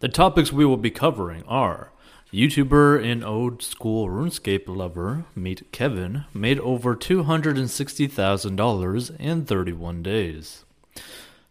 [0.00, 1.92] The topics we will be covering are
[2.32, 10.64] YouTuber and old school RuneScape lover, meet Kevin, made over $260,000 in 31 days.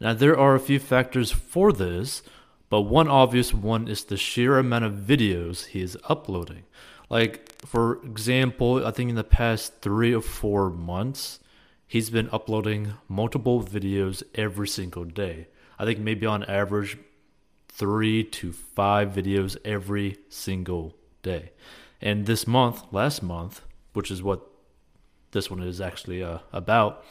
[0.00, 2.22] Now, there are a few factors for this,
[2.70, 6.62] but one obvious one is the sheer amount of videos he is uploading.
[7.10, 11.40] Like, for example, I think in the past three or four months,
[11.86, 15.48] he's been uploading multiple videos every single day.
[15.78, 16.98] I think maybe on average,
[17.78, 21.52] three to five videos every single day.
[22.02, 24.46] And this month, last month, which is what
[25.30, 27.04] this one is actually uh, about,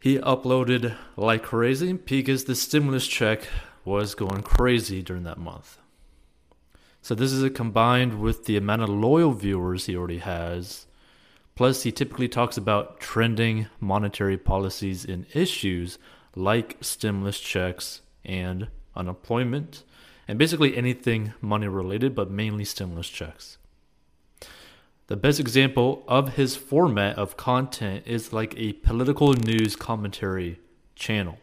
[0.00, 3.48] he uploaded like crazy because the stimulus check
[3.84, 5.78] was going crazy during that month.
[7.02, 10.86] So this is a combined with the amount of loyal viewers he already has.
[11.54, 15.98] Plus, he typically talks about trending monetary policies and issues
[16.34, 19.82] like stimulus checks and unemployment,
[20.26, 23.58] and basically anything money related, but mainly stimulus checks.
[25.06, 30.58] The best example of his format of content is like a political news commentary
[30.94, 31.38] channel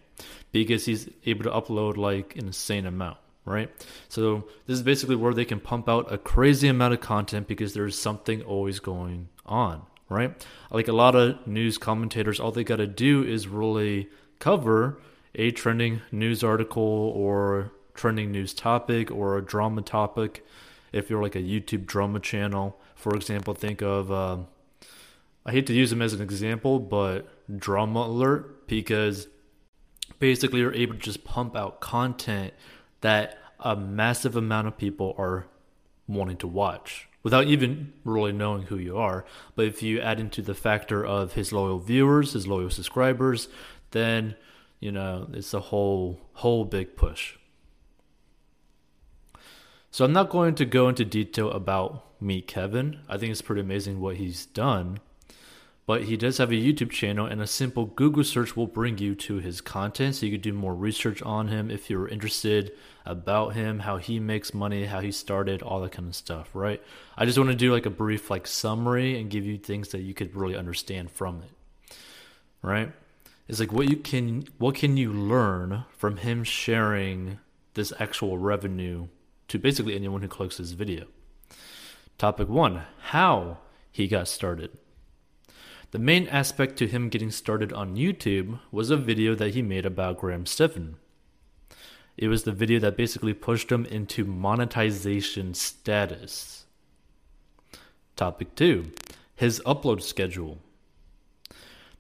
[0.52, 3.69] because he's able to upload like an insane amount, right?
[4.09, 7.73] So this is basically where they can pump out a crazy amount of content because
[7.75, 10.45] there's something always going on, right?
[10.72, 14.99] Like a lot of news commentators, all they got to do is really cover
[15.35, 16.83] a trending news article
[17.15, 20.45] or trending news topic or a drama topic.
[20.91, 24.38] If you're like a YouTube drama channel, for example, think of uh,
[25.45, 29.28] I hate to use them as an example, but Drama Alert because
[30.19, 32.53] basically you're able to just pump out content
[33.01, 35.47] that a massive amount of people are
[36.07, 39.25] wanting to watch without even really knowing who you are.
[39.56, 43.47] But if you add into the factor of his loyal viewers, his loyal subscribers,
[43.91, 44.35] then
[44.81, 47.38] you know, it's a whole whole big push.
[49.92, 53.00] So I'm not going to go into detail about Meet Kevin.
[53.08, 55.00] I think it's pretty amazing what he's done.
[55.86, 59.16] But he does have a YouTube channel, and a simple Google search will bring you
[59.16, 60.16] to his content.
[60.16, 62.72] So you could do more research on him if you're interested
[63.06, 66.81] about him, how he makes money, how he started, all that kind of stuff, right?
[67.18, 70.02] I just want to do like a brief like summary and give you things that
[70.02, 71.98] you could really understand from it,
[72.62, 72.94] right?
[73.51, 77.38] Is like what you can what can you learn from him sharing
[77.73, 79.07] this actual revenue
[79.50, 81.06] to basically anyone who clicks his video.
[82.17, 83.57] Topic 1, how
[83.91, 84.78] he got started.
[85.91, 89.85] The main aspect to him getting started on YouTube was a video that he made
[89.85, 90.95] about Graham Stephan.
[92.16, 96.66] It was the video that basically pushed him into monetization status.
[98.16, 98.94] Topic 2,
[99.35, 100.59] his upload schedule.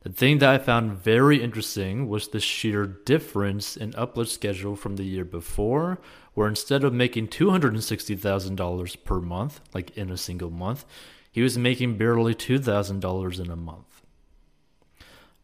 [0.01, 4.95] The thing that I found very interesting was the sheer difference in upload schedule from
[4.95, 5.99] the year before,
[6.33, 10.85] where instead of making $260,000 per month, like in a single month,
[11.31, 14.01] he was making barely $2,000 in a month.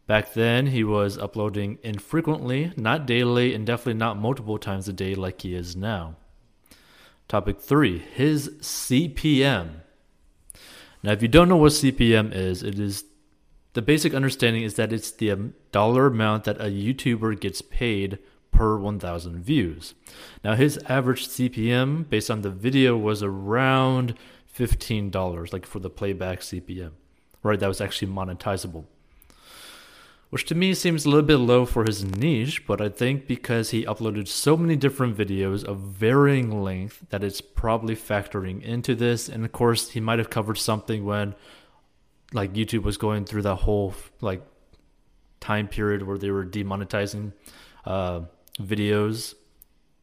[0.08, 5.14] Back then, he was uploading infrequently, not daily, and definitely not multiple times a day
[5.14, 6.16] like he is now.
[7.28, 9.82] Topic 3 His CPM.
[11.04, 13.04] Now, if you don't know what CPM is, it is
[13.78, 18.18] the basic understanding is that it's the um, dollar amount that a YouTuber gets paid
[18.50, 19.94] per 1,000 views.
[20.44, 24.16] Now, his average CPM based on the video was around
[24.52, 26.94] $15, like for the playback CPM,
[27.44, 27.60] right?
[27.60, 28.86] That was actually monetizable.
[30.32, 33.70] Which to me seems a little bit low for his niche, but I think because
[33.70, 39.30] he uploaded so many different videos of varying length that it's probably factoring into this.
[39.30, 41.36] And of course, he might have covered something when
[42.34, 44.42] like YouTube was going through that whole like
[45.40, 47.34] time period where they were demonetizing
[47.86, 48.22] uh,
[48.60, 49.36] videos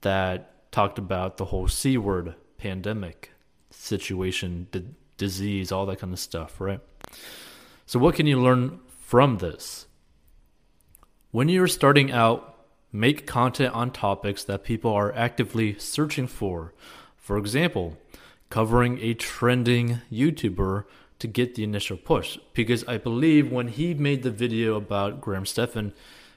[0.00, 3.30] that talked about the whole C word pandemic
[3.70, 4.68] situation,
[5.16, 6.80] disease, all that kind of stuff, right?
[7.86, 9.86] So, what can you learn from this?
[11.30, 16.72] When you're starting out, make content on topics that people are actively searching for.
[17.16, 17.98] For example,
[18.50, 20.84] covering a trending YouTuber
[21.18, 25.46] to get the initial push because I believe when he made the video about Graham
[25.46, 25.92] Stephan,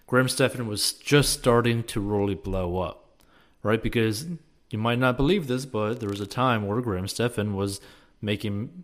[0.05, 3.21] Graham Stephan was just starting to really blow up,
[3.63, 3.81] right?
[3.81, 4.25] Because
[4.69, 7.81] you might not believe this, but there was a time where Graham Stephan was
[8.21, 8.83] making,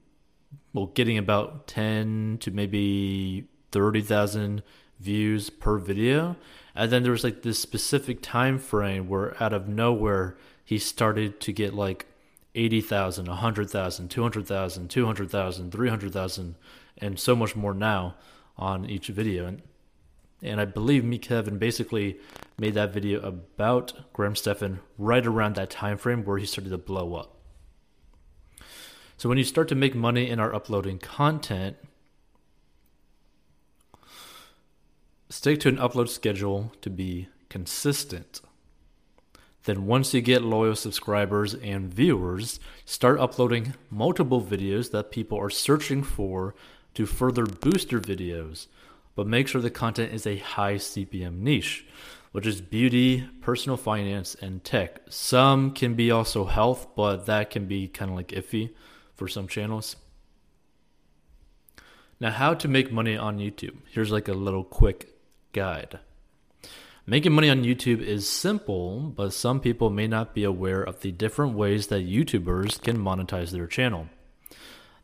[0.73, 4.63] well, getting about 10 to maybe 30,000
[4.99, 6.35] views per video.
[6.75, 11.39] And then there was like this specific time frame where out of nowhere, he started
[11.41, 12.07] to get like
[12.55, 16.55] 80,000, 100,000, 200,000, 200,000, 300,000,
[16.97, 18.15] and so much more now
[18.57, 19.45] on each video.
[19.47, 19.61] And,
[20.41, 22.19] and I believe Meet Kevin, basically
[22.57, 26.77] made that video about Graham Stephan right around that time frame where he started to
[26.77, 27.37] blow up.
[29.17, 31.77] So when you start to make money and are uploading content,
[35.29, 38.41] stick to an upload schedule to be consistent.
[39.65, 45.49] Then, once you get loyal subscribers and viewers, start uploading multiple videos that people are
[45.49, 46.53] searching for
[46.95, 48.67] to further boost your videos.
[49.15, 51.85] But make sure the content is a high CPM niche,
[52.33, 55.01] which is beauty, personal finance, and tech.
[55.07, 58.71] Some can be also health, but that can be kind of like iffy
[59.15, 59.95] for some channels.
[62.19, 63.77] Now, how to make money on YouTube.
[63.91, 65.15] Here's like a little quick
[65.51, 65.99] guide.
[67.05, 71.11] Making money on YouTube is simple, but some people may not be aware of the
[71.11, 74.07] different ways that YouTubers can monetize their channel.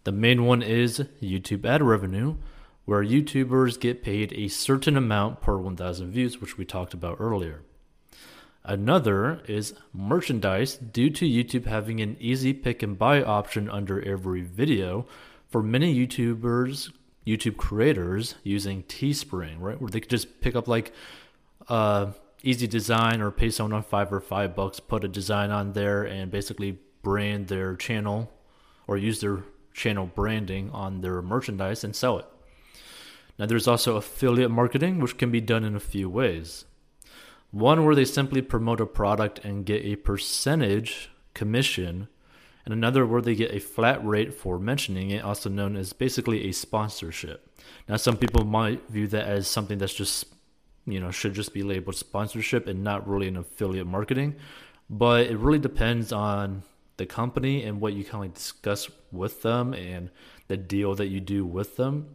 [0.06, 2.38] The main one is YouTube ad revenue,
[2.86, 7.64] where YouTubers get paid a certain amount per 1,000 views, which we talked about earlier.
[8.64, 14.42] Another is merchandise due to YouTube having an easy pick and buy option under every
[14.42, 15.06] video.
[15.50, 16.94] For many YouTubers,
[17.28, 19.82] YouTube creators using Teespring, right?
[19.82, 20.94] Where they could just pick up like
[21.70, 22.12] uh,
[22.44, 26.32] easy design or pay someone on Fiverr five bucks, put a design on there, and
[26.32, 28.32] basically brand their channel
[28.88, 29.44] or use their
[29.74, 32.26] channel branding on their merchandise and sell it.
[33.38, 36.66] Now, there's also affiliate marketing, which can be done in a few ways.
[37.52, 42.10] One where they simply promote a product and get a percentage commission
[42.66, 46.48] and another where they get a flat rate for mentioning it, also known as basically
[46.48, 47.50] a sponsorship.
[47.88, 50.26] Now, some people might view that as something that's just,
[50.92, 54.36] you know, should just be labeled sponsorship and not really an affiliate marketing,
[54.90, 56.64] but it really depends on
[56.98, 60.10] the company and what you kind of like discuss with them and
[60.48, 62.08] the deal that you do with them.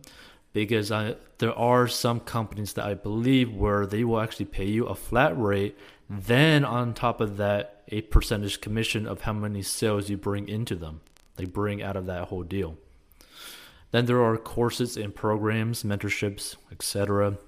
[0.53, 4.87] Because I, there are some companies that I believe where they will actually pay you
[4.87, 5.77] a flat rate
[6.09, 10.75] then, on top of that, a percentage commission of how many sales you bring into
[10.75, 11.01] them.
[11.37, 12.77] They bring out of that whole deal.
[13.91, 17.39] Then there are courses and programs, mentorships, etc.,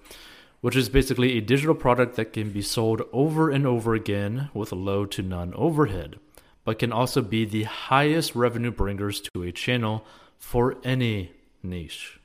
[0.60, 4.72] which is basically a digital product that can be sold over and over again with
[4.72, 6.18] low to none overhead,
[6.64, 10.04] but can also be the highest revenue bringers to a channel
[10.38, 11.32] for any
[11.62, 12.18] niche.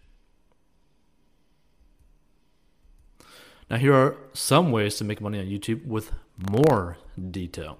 [3.70, 6.12] Now, here are some ways to make money on YouTube with
[6.50, 6.98] more
[7.30, 7.78] detail.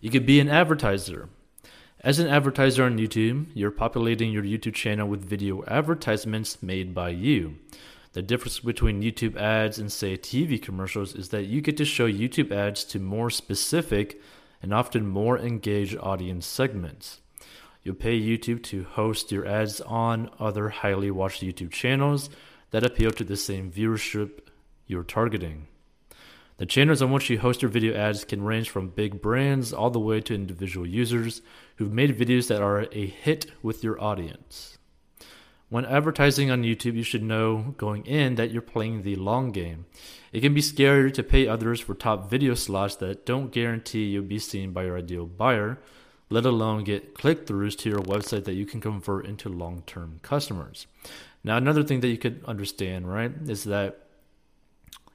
[0.00, 1.28] You could be an advertiser.
[2.00, 7.10] As an advertiser on YouTube, you're populating your YouTube channel with video advertisements made by
[7.10, 7.56] you.
[8.18, 12.10] The difference between YouTube ads and, say, TV commercials is that you get to show
[12.10, 14.20] YouTube ads to more specific
[14.60, 17.20] and often more engaged audience segments.
[17.84, 22.28] You'll pay YouTube to host your ads on other highly watched YouTube channels
[22.72, 24.40] that appeal to the same viewership
[24.88, 25.68] you're targeting.
[26.56, 29.90] The channels on which you host your video ads can range from big brands all
[29.90, 31.40] the way to individual users
[31.76, 34.77] who've made videos that are a hit with your audience.
[35.70, 39.84] When advertising on YouTube, you should know going in that you're playing the long game.
[40.32, 44.22] It can be scarier to pay others for top video slots that don't guarantee you'll
[44.24, 45.78] be seen by your ideal buyer,
[46.30, 50.20] let alone get click throughs to your website that you can convert into long term
[50.22, 50.86] customers.
[51.44, 54.06] Now, another thing that you could understand, right, is that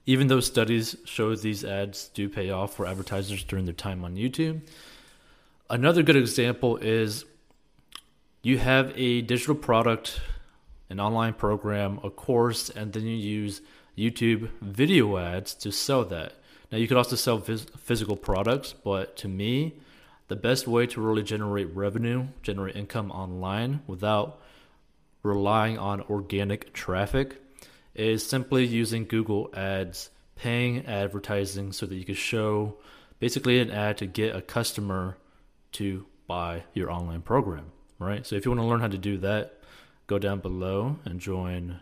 [0.06, 4.14] even though studies show these ads do pay off for advertisers during their time on
[4.14, 4.60] YouTube,
[5.68, 7.24] another good example is
[8.42, 10.20] you have a digital product,
[10.90, 13.60] an online program, a course, and then you use
[13.96, 16.34] YouTube video ads to sell that.
[16.70, 19.74] Now, you could also sell phys- physical products, but to me,
[20.28, 24.40] the best way to really generate revenue, generate income online without
[25.22, 27.36] relying on organic traffic
[27.94, 32.76] is simply using Google Ads, paying advertising so that you can show
[33.20, 35.16] basically an ad to get a customer
[35.72, 37.66] to buy your online program,
[37.98, 38.26] right?
[38.26, 39.53] So if you want to learn how to do that,
[40.06, 41.80] go down below and join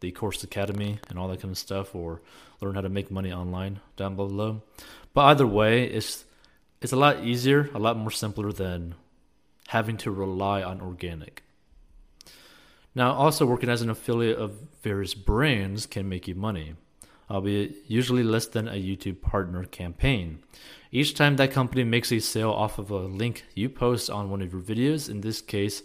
[0.00, 2.20] the Course Academy and all that kind of stuff, or
[2.60, 4.62] learn how to make money online down below.
[5.14, 6.24] But either way, it's
[6.82, 8.94] it's a lot easier, a lot more simpler than
[9.68, 11.42] having to rely on organic.
[12.94, 14.52] Now, also working as an affiliate of
[14.82, 16.74] various brands can make you money.
[17.30, 20.38] albeit usually less than a YouTube partner campaign.
[20.92, 24.42] Each time that company makes a sale off of a link you post on one
[24.42, 25.82] of your videos, in this case,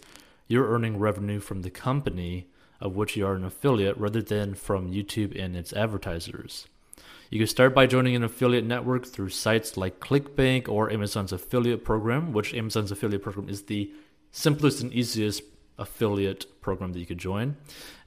[0.49, 2.47] you're earning revenue from the company
[2.81, 6.67] of which you are an affiliate rather than from YouTube and its advertisers.
[7.29, 11.85] You can start by joining an affiliate network through sites like ClickBank or Amazon's affiliate
[11.85, 13.91] program, which Amazon's affiliate program is the
[14.31, 15.43] simplest and easiest
[15.77, 17.55] affiliate program that you could join,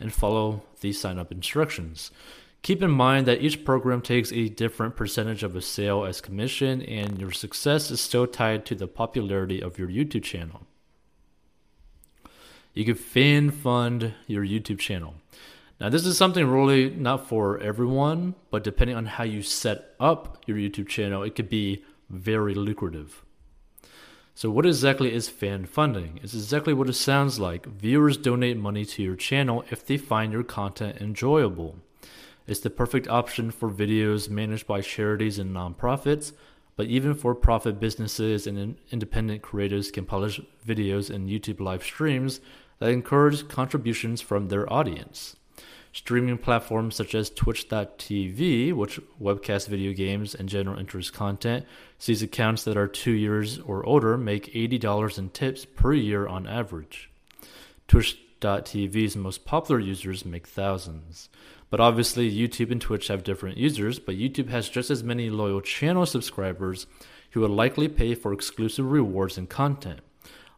[0.01, 2.11] and follow the sign up instructions.
[2.63, 6.83] Keep in mind that each program takes a different percentage of a sale as commission,
[6.83, 10.67] and your success is still tied to the popularity of your YouTube channel.
[12.75, 15.15] You can fan fund your YouTube channel.
[15.79, 20.43] Now, this is something really not for everyone, but depending on how you set up
[20.47, 23.25] your YouTube channel, it could be very lucrative.
[24.35, 26.21] So, what exactly is fan funding?
[26.23, 27.67] It's exactly what it sounds like.
[27.67, 31.77] Viewers donate money to your channel if they find your content enjoyable.
[32.47, 36.33] It's the perfect option for videos managed by charities and nonprofits,
[36.77, 42.41] but even for profit businesses and independent creators can publish videos and YouTube live streams
[42.79, 45.37] that encourage contributions from their audience.
[45.95, 51.67] Streaming platforms such as Twitch.tv, which webcasts video games and general interest content,
[51.99, 56.47] sees accounts that are two years or older make $80 in tips per year on
[56.47, 57.11] average.
[57.89, 61.29] Twitch.tv's most popular users make thousands.
[61.69, 65.61] But obviously, YouTube and Twitch have different users, but YouTube has just as many loyal
[65.61, 66.87] channel subscribers
[67.33, 70.01] who would likely pay for exclusive rewards and content.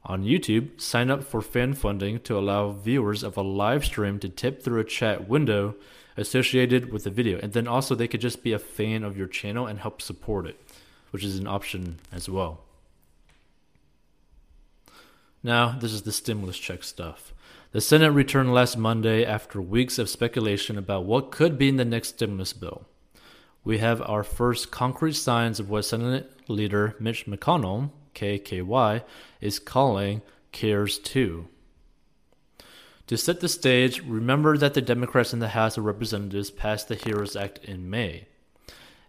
[0.06, 4.28] On YouTube, sign up for fan funding to allow viewers of a live stream to
[4.28, 5.76] tip through a chat window
[6.16, 7.38] associated with the video.
[7.38, 10.46] And then also, they could just be a fan of your channel and help support
[10.46, 10.60] it,
[11.10, 12.60] which is an option as well.
[15.42, 17.32] Now, this is the stimulus check stuff.
[17.72, 21.84] The Senate returned last Monday after weeks of speculation about what could be in the
[21.84, 22.86] next stimulus bill.
[23.64, 29.02] We have our first concrete signs of what Senate leader Mitch McConnell KKY,
[29.40, 31.48] is calling CARES 2.
[33.08, 36.94] To set the stage, remember that the Democrats in the House of Representatives passed the
[36.94, 38.26] HEROES Act in May.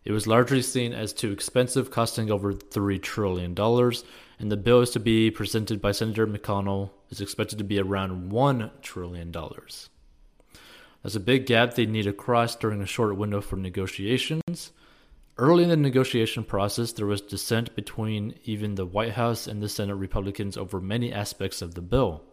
[0.03, 4.91] It was largely seen as too expensive, costing over $3 trillion, and the bill is
[4.91, 9.31] to be presented by Senator McConnell is expected to be around $1 trillion.
[9.31, 14.71] That's a big gap they need to cross during a short window for negotiations.
[15.37, 19.67] Early in the negotiation process, there was dissent between even the White House and the
[19.67, 22.23] Senate Republicans over many aspects of the bill.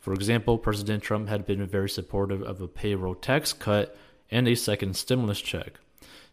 [0.00, 3.96] For example, President Trump had been very supportive of a payroll tax cut
[4.32, 5.78] and a second stimulus check.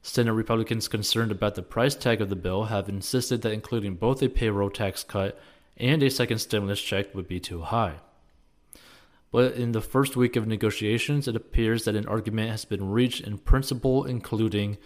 [0.01, 4.23] Senate Republicans concerned about the price tag of the bill have insisted that including both
[4.23, 5.39] a payroll tax cut
[5.77, 7.97] and a second stimulus check would be too high.
[9.31, 13.21] But in the first week of negotiations, it appears that an argument has been reached
[13.21, 14.77] in principle, including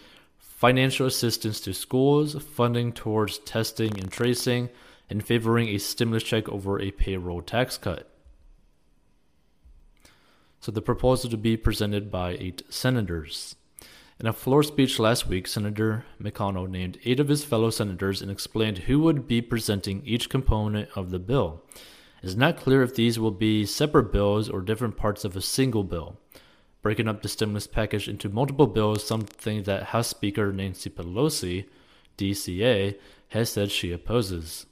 [0.56, 4.70] financial assistance to schools, funding towards testing and tracing,
[5.10, 8.10] and favoring a stimulus check over a payroll tax cut.
[10.62, 13.56] So the proposal to be presented by eight senators.
[14.18, 18.32] In a floor speech last week, Senator McConnell named eight of his fellow senators and
[18.32, 21.64] explained who would be presenting each component of the bill.
[22.24, 25.42] It is not clear if these will be separate bills or different parts of a
[25.42, 26.18] single bill
[26.86, 31.66] breaking up the stimulus package into multiple bills, something that House Speaker Nancy Pelosi,
[32.16, 32.96] DCA,
[33.30, 34.68] has said she opposes.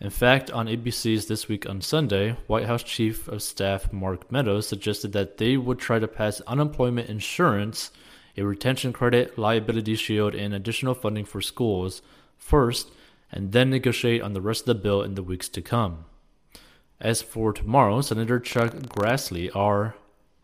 [0.00, 4.68] In fact, on ABC's This Week on Sunday, White House Chief of Staff Mark Meadows
[4.68, 7.90] suggested that they would try to pass unemployment insurance,
[8.36, 12.00] a retention credit, liability shield, and additional funding for schools
[12.38, 12.92] first,
[13.32, 16.04] and then negotiate on the rest of the bill in the weeks to come.
[17.00, 19.96] As for tomorrow, Senator Chuck Grassley, R.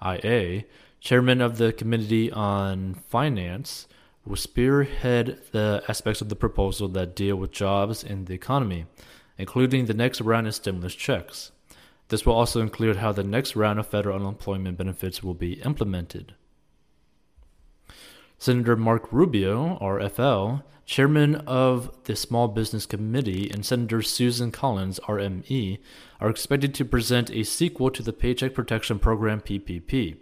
[0.05, 0.65] IA,
[1.01, 3.87] chairman of the Committee on Finance,
[4.25, 8.87] will spearhead the aspects of the proposal that deal with jobs and the economy,
[9.39, 11.53] including the next round of stimulus checks.
[12.09, 16.35] This will also include how the next round of federal unemployment benefits will be implemented.
[18.41, 25.79] Senator Marco Rubio, RFL, chairman of the Small Business Committee, and Senator Susan Collins, RME,
[26.23, 30.17] are expected to present a sequel to the Paycheck Protection Program PPP.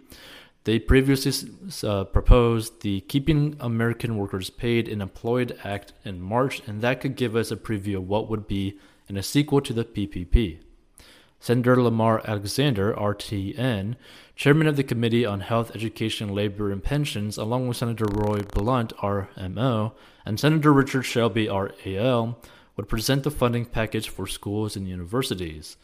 [0.65, 1.49] They previously
[1.81, 7.15] uh, proposed the Keeping American Workers Paid and Employed Act in March, and that could
[7.15, 10.59] give us a preview of what would be in a sequel to the PPP.
[11.39, 13.95] Senator Lamar Alexander, RTN,
[14.35, 18.95] chairman of the Committee on Health, Education, Labor, and Pensions, along with Senator Roy Blunt,
[18.97, 19.93] RMO,
[20.25, 22.37] and Senator Richard Shelby, RAL,
[22.75, 25.77] would present the funding package for schools and universities.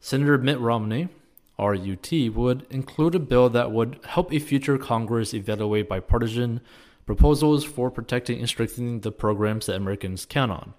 [0.00, 1.08] Senator Mitt Romney,
[1.58, 6.60] RUT, would include a bill that would help a future Congress evaluate bipartisan
[7.04, 10.74] proposals for protecting and strengthening the programs that Americans count on.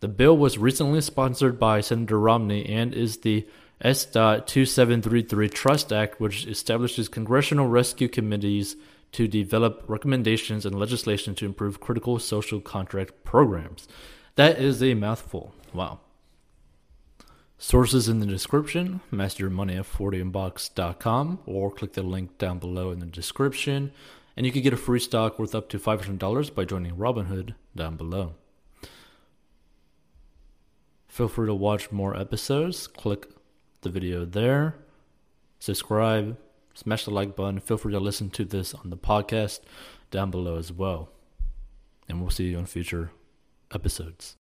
[0.00, 3.46] The bill was recently sponsored by Senator Romney and is the
[3.80, 4.04] S.
[4.04, 8.76] 2733 Trust Act, which establishes congressional rescue committees
[9.12, 13.88] to develop recommendations and legislation to improve critical social contract programs.
[14.36, 15.54] That is a mouthful.
[15.72, 16.00] Wow.
[17.58, 23.06] Sources in the description, mastermoney at 40inbox.com, or click the link down below in the
[23.06, 23.92] description,
[24.36, 27.96] and you can get a free stock worth up to $500 by joining Robinhood down
[27.96, 28.34] below.
[31.08, 32.86] Feel free to watch more episodes.
[32.86, 33.26] Click
[33.82, 34.76] the video there,
[35.58, 36.36] subscribe,
[36.74, 37.60] smash the like button.
[37.60, 39.60] Feel free to listen to this on the podcast
[40.10, 41.08] down below as well.
[42.08, 43.12] And we'll see you on future
[43.72, 44.36] episodes.